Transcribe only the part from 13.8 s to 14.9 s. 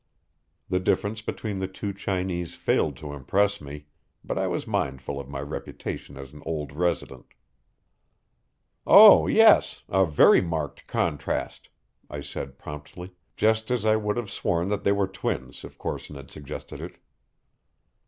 I would have sworn that